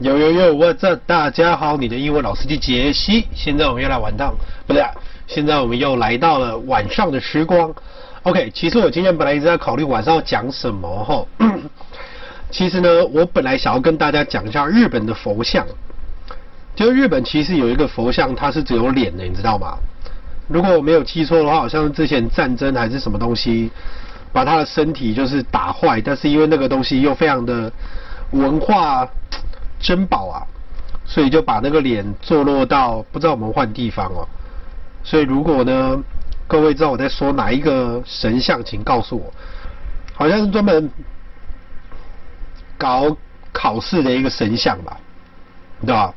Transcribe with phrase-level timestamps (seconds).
[0.00, 1.00] 呦呦呦，What's up？
[1.06, 3.26] 大家好，你的英文老司机杰西。
[3.34, 4.34] 现在我们又来玩到，
[4.66, 4.84] 不对，
[5.26, 7.74] 现在我们又来到了晚上的时光。
[8.24, 11.24] OK，其实我今天本来一直在考虑晚上要讲什么哈。
[12.52, 15.66] 其实呢，我本来想要跟大家讲一下日本的佛像。
[16.74, 19.78] 就日本其实有一个佛像，它是只有脸的，你知道吗？
[20.46, 23.70] 如果我没有记错的话，好像之前战争还是什么东西，
[24.30, 27.72] 把他的身体就是打坏，但是因为那个东西又非常的
[28.32, 29.08] 文化。
[29.86, 30.42] 珍宝啊，
[31.04, 34.26] 所以就把那个脸坐落到不知道我们换地方哦。
[35.04, 35.96] 所以如果呢，
[36.48, 39.32] 各位知道我在说哪一个神像，请告诉我。
[40.12, 40.90] 好像是专门
[42.76, 43.16] 搞
[43.52, 44.98] 考试的一个神像吧，
[45.82, 46.12] 对吧？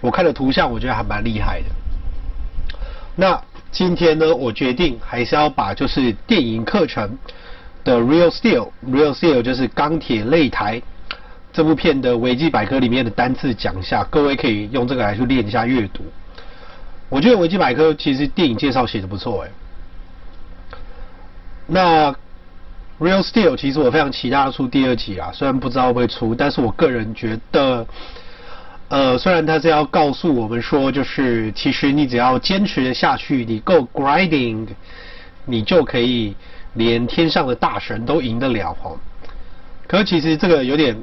[0.00, 1.66] 我看的图像，我觉得还蛮厉害的。
[3.14, 7.16] 那今天呢，我决定还是要把就是电影课程
[7.84, 10.82] 的 Real Steel，Real Steel 就是钢铁擂台。
[11.52, 16.02] 这部片的维基百科里面的单字讲一下，各位可以用这个来去练一下阅读。
[17.08, 19.50] 我觉得维基百科其实电影介绍写得不错哎。
[21.66, 22.10] 那
[22.98, 27.86] Real Steel 其实我非常期待出第二集啊，虽然不知道会不会出，但是我个人觉得，
[28.88, 34.66] 呃，虽然他是要告诉我们说，就是其实你只要坚持下去，你够 grinding，
[35.44, 36.34] 你就可以
[36.74, 38.90] 连天上的大神都赢得了哈。
[39.92, 40.96] 可是其实这个有点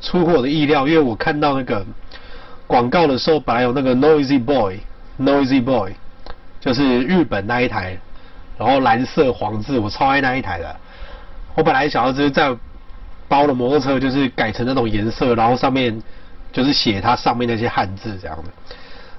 [0.00, 1.84] 出乎我的意料，因为我看到那个
[2.68, 5.94] 广告的时候，本来有那个 Noisy Boy，Noisy Boy，
[6.60, 7.98] 就是日本那一台，
[8.56, 10.76] 然后蓝色黄字，我超爱那一台的。
[11.56, 12.56] 我本来想要就是在
[13.26, 16.00] 包的摩托车就是改成那种颜色，然后上面
[16.52, 18.44] 就是写它上面那些汉字这样的。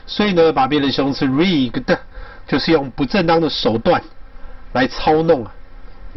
[0.05, 1.97] 所以呢，把别人形容词 rigged
[2.45, 4.03] 就是用不正当的手段
[4.73, 5.47] 来操弄，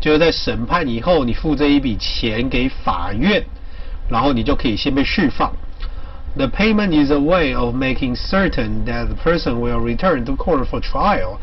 [0.00, 3.46] 就是在审判以后，你付这一笔钱给法院，
[4.10, 5.52] 然后你就可以先被释放。
[6.36, 10.68] The payment is a way of making certain that the person will return to court
[10.68, 11.38] for trial。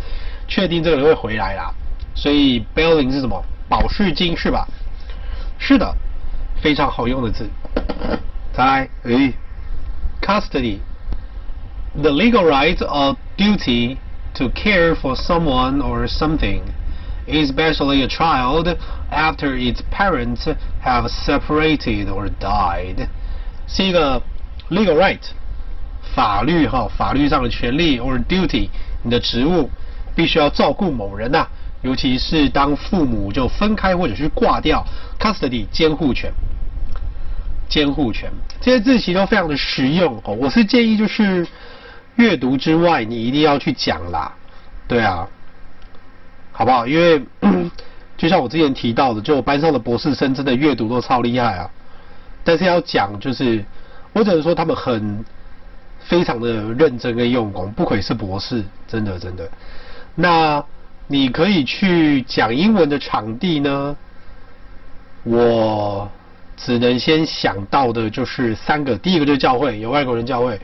[0.48, 1.74] 确定这个人会回来啦，
[2.14, 3.44] 所以 bailing 是什么？
[3.68, 4.66] 保释金是吧？
[5.58, 5.94] 是的，
[6.62, 7.50] 非常好用的字。
[8.54, 9.34] 再来，诶，
[10.22, 13.98] custody。The legal right or duty
[14.36, 16.62] to care for someone or something,
[17.28, 18.78] especially a child,
[19.12, 20.48] after its parents
[20.84, 23.08] have separated or died。
[23.68, 24.22] 是一个。
[24.71, 25.19] Legal right，
[26.15, 28.69] 法律哈，法律上的权利，or duty，
[29.03, 29.69] 你的职务，
[30.15, 31.47] 必须要照顾某人呐、
[31.83, 34.87] 尤其是当父母就分开或者是挂掉
[35.19, 36.33] ，custody 监护权，
[37.69, 38.31] 监护权
[38.61, 40.35] 这些字其实都非常的实用哦。
[40.35, 41.47] 我是建议就是
[42.15, 44.33] 阅读之外，你一定要去讲啦，
[44.87, 45.27] 对啊，
[46.53, 46.87] 好不好？
[46.87, 47.21] 因为
[48.17, 51.71] 就像我之前提到的，就我班上的博士生真的阅读都超厉害啊，
[52.45, 53.65] 但是要讲就是，
[54.13, 55.25] 我只能说他们很。
[56.03, 59.49] 非常的认真跟用功，不愧是博士，真的真的。
[60.17, 60.65] 那
[61.07, 63.97] 你可以去讲英文的场地呢？
[65.23, 66.11] 我
[66.57, 70.57] 只能先想到的就是三个，第一个就是教会，有外国人教会；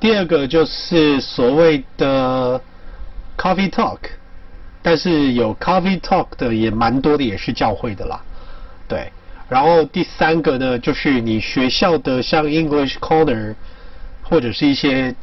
[0.00, 2.58] 第二个就是所谓的
[3.36, 3.98] coffee talk，
[4.80, 8.22] 但是有 coffee talk 的也蛮多的，也是教会的啦。
[8.88, 9.12] 对，
[9.52, 13.54] 然后第三个呢，就是你学校的像 English Corner。
[14.24, 15.14] 或者是一些，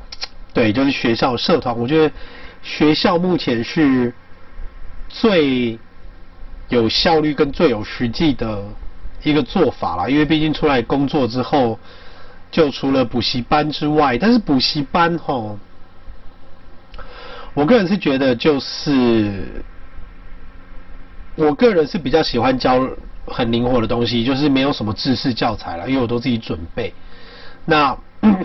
[0.54, 1.76] 对，就是学校社团。
[1.76, 2.14] 我觉得
[2.62, 4.14] 学校目前是
[5.08, 5.80] 最
[6.68, 8.64] 有效率跟最有实际的
[9.24, 10.08] 一个做法啦。
[10.08, 11.80] 因为毕竟出来工作之后，
[12.52, 15.58] 就除了补习班之外，但是补习班吼，
[17.56, 19.64] 我个人是觉得就是，
[21.36, 22.88] 我个人是比较喜欢教
[23.30, 26.94] 很灵活的东西，就是没有什么制式教材啦，因为我都自己准备。
[27.66, 27.98] 那。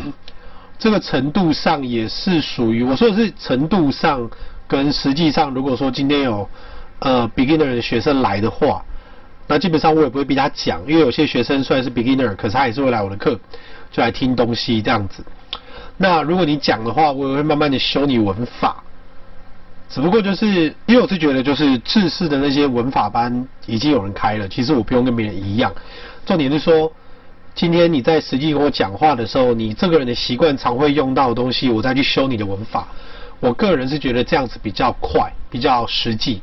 [0.77, 4.29] 这个程度上也是属于我说的是程度上
[4.67, 6.47] 跟实际上，如果说今天有
[6.99, 8.85] 呃 beginner 的学生来的话，
[9.47, 13.39] 那基本上我也不会逼他讲，因为有些学生虽然是 beginner，可是他也是会来我的课，
[13.91, 15.25] 就来听东西这样子。
[15.97, 18.83] 那如果你讲的话，我也会慢慢的修你文法。
[19.95, 25.73] 只不过就是因为我是觉得就是制式的那些文法班已经有人开了，其实我不用跟别人一样。
[26.27, 26.93] 重点是说。
[27.55, 32.89] 今天你在实际跟我讲话的时候，你这个人的习惯常会用到的东西，我再去修你的文法。
[33.39, 36.43] 我个人是觉得这样子比较快，比较实际。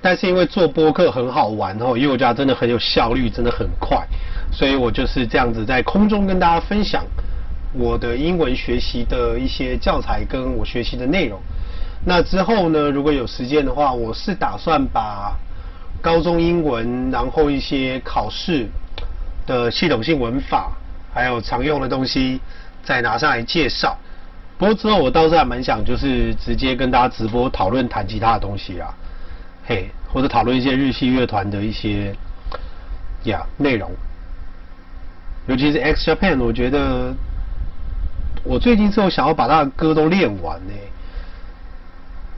[0.00, 4.06] 但是因为做播客很好玩哦，因为我觉得真的很有效率，真的很快，
[4.52, 7.04] 所以我就是这样子在空中跟大家分享
[7.72, 11.40] 我的英文学习的一些教材跟我学习的内容。
[12.06, 15.36] 那之后呢，如果有时间的话，我是打算把
[16.00, 18.66] 高中英文，然后一些考试。
[19.46, 20.72] 的系统性文法，
[21.14, 22.40] 还有常用的东西，
[22.82, 23.96] 再拿上来介绍。
[24.58, 28.92] 不过之后我倒是还蛮想，就是直接跟大家直播讨论弹吉他的东西啊，
[29.64, 32.12] 嘿，或者讨论一些日系乐团的一些
[33.22, 33.88] 呀内容。
[35.46, 37.14] 尤其是 X Japan，我觉得
[38.42, 40.74] 我最近之后想要把他的歌都练完呢，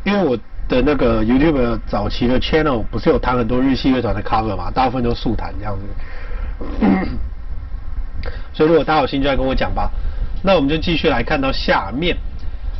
[0.08, 0.34] 因为我
[0.69, 5.82] 的那个 YouTube 早期的 channel 不是有弹很多日系乐团的 cover 嘛，大部分都速弹这样子。
[8.55, 9.90] 所以如果大家有兴趣，来跟我讲吧。
[10.43, 12.16] 那我们就继续来看到下面，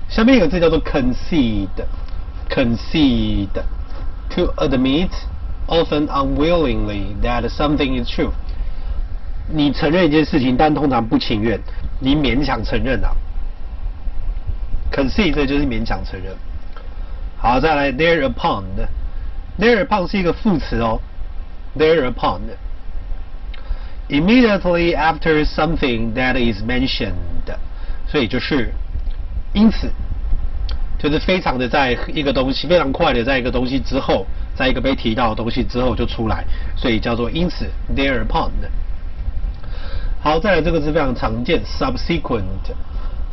[0.09, 3.49] 下面一个字叫做 concede，concede
[4.31, 5.11] to admit
[5.67, 8.31] often unwillingly that something is true。
[9.53, 11.61] 你承认一件事情，但通常不情愿，
[12.01, 13.11] 你勉强承认啊。
[14.91, 16.35] concede 这就是勉强承认。
[17.41, 21.01] 好，再来 thereupon，thereupon 是一个副词哦
[21.79, 22.41] ，thereupon。
[24.09, 27.13] Immediately after something that is mentioned，
[28.09, 28.73] 所以就是
[29.53, 29.91] 因此，
[30.99, 34.27] 就是非常的在一个东西非常快的在一个东西之后，
[34.57, 38.51] 在一个被提到的东西之后就出来，所以叫做因此 thereupon。
[40.21, 42.73] 好，再来这个是非常常见 subsequent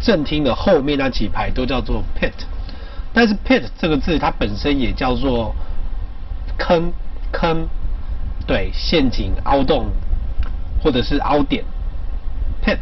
[0.00, 2.32] 正厅的后面那几排都叫做 Pit，
[3.12, 5.54] 但是 Pit 这个字它本身也叫做
[6.58, 6.92] 坑
[7.32, 7.66] 坑，
[8.46, 9.86] 对，陷阱、凹洞
[10.82, 11.64] 或者是凹点。
[12.62, 12.78] Pit，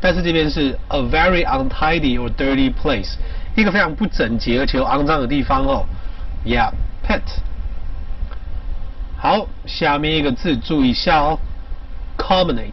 [0.00, 3.16] 但是这边是 a very untidy or dirty place，
[3.56, 5.84] 一个非常不整洁而且又肮脏的地方哦。
[6.46, 7.22] Yeah，Pit。
[9.16, 11.38] 好，下面一个字注意一下哦
[12.16, 12.70] ，culminate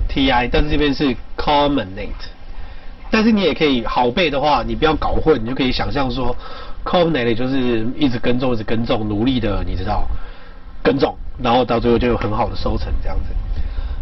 [0.08, 2.28] t i，但是这边是 culminate。
[3.12, 6.36] 但是你也可以好背的话，你不要搞混，你就可以想象说
[6.84, 10.06] ，culminate 就是一直耕种，一直耕种，努力的，你知道，
[10.82, 13.24] 耕种，然后到最后就有很好的收成这样子。